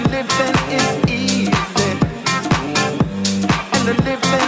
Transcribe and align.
the 0.00 0.08
living 0.10 0.54
is 0.70 1.10
easy, 1.10 1.90
and 3.72 3.88
the 3.88 4.02
living. 4.04 4.47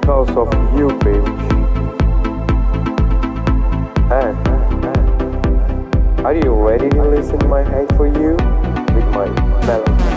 because 0.00 0.28
of 0.36 0.48
you, 0.78 0.88
baby. 0.98 1.18
And 4.12 4.36
are 6.24 6.34
you 6.34 6.52
ready 6.54 6.88
to 6.90 7.02
listen 7.02 7.38
my 7.48 7.64
hate 7.64 7.88
for 7.96 8.06
you 8.06 8.32
with 8.94 9.06
my 9.14 9.26
melody? 9.66 10.15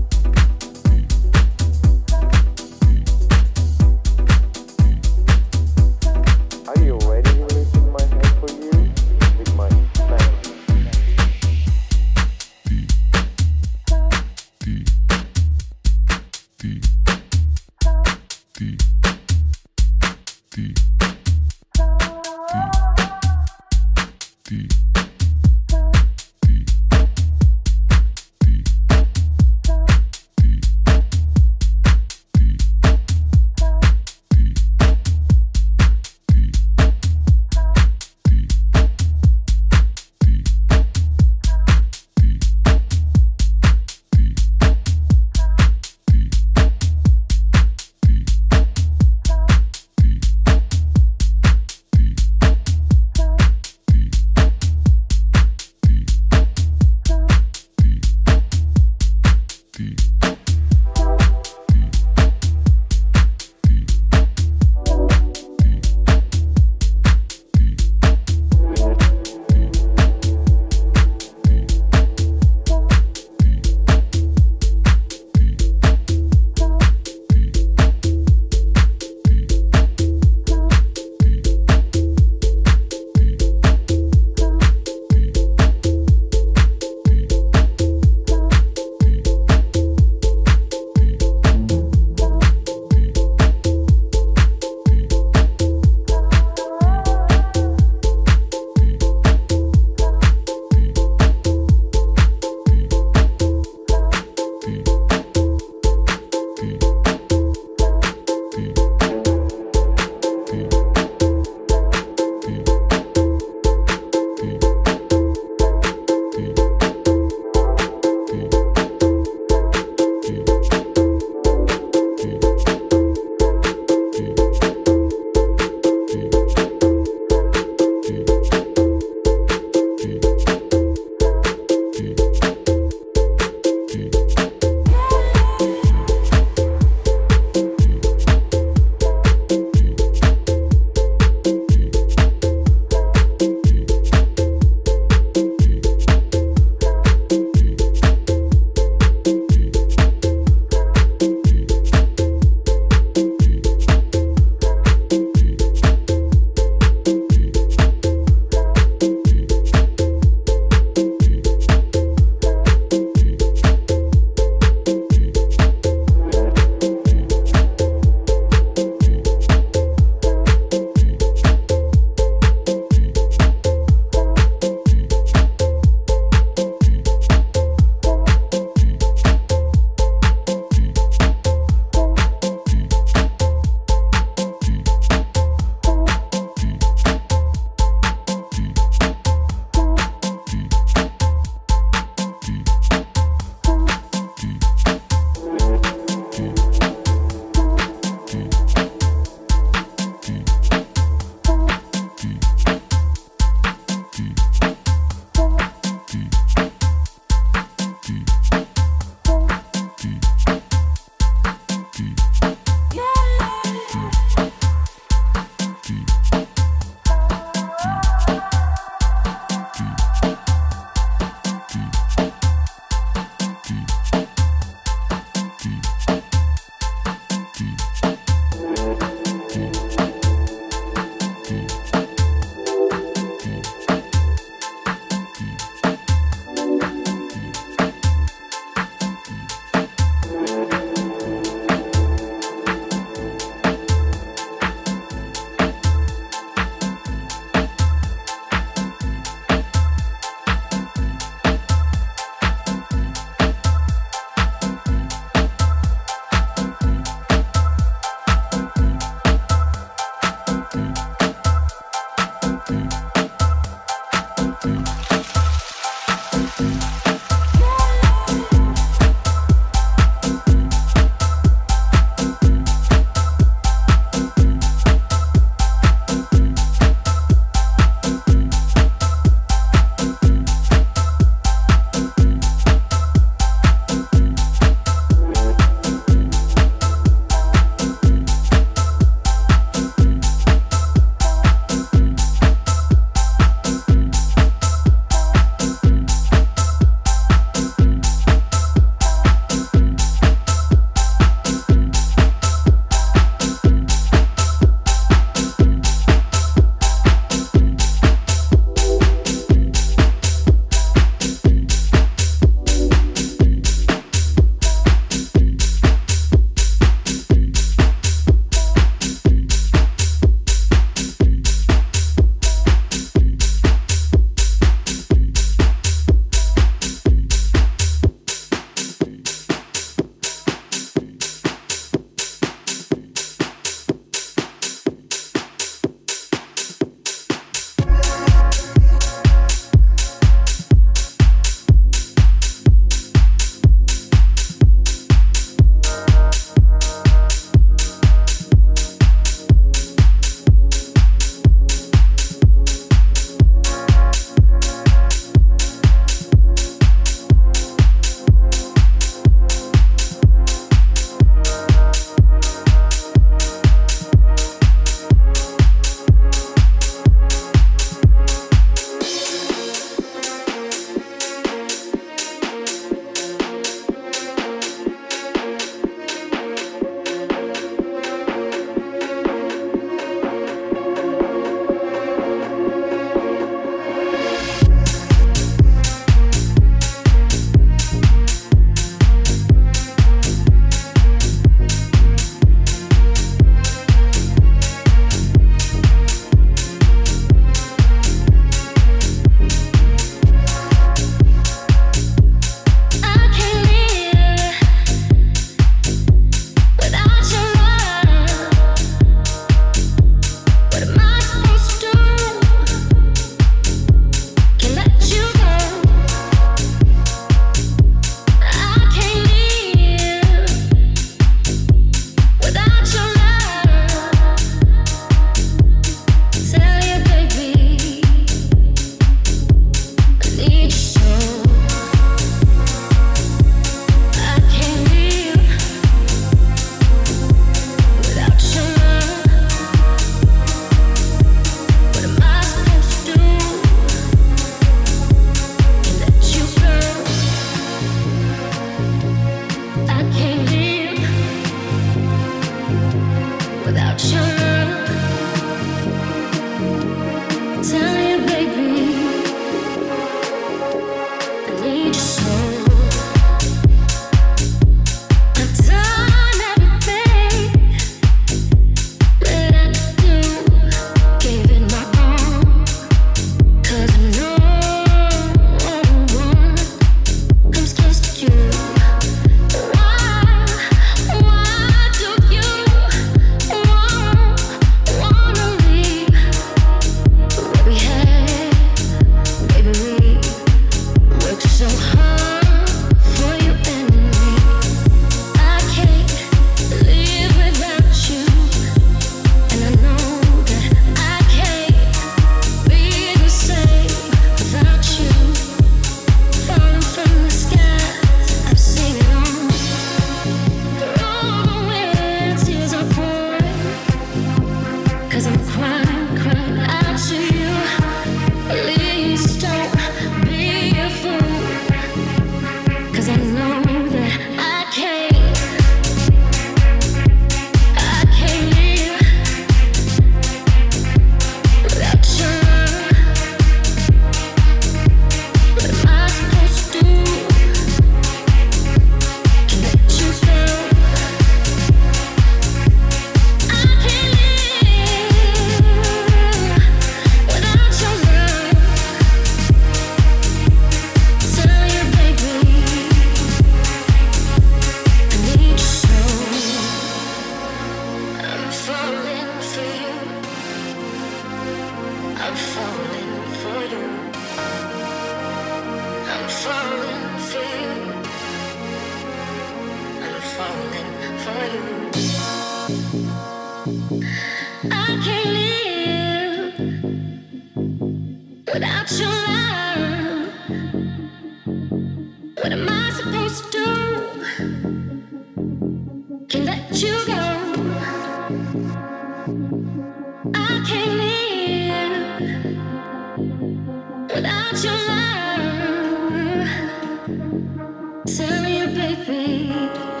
Without 598.97 600.00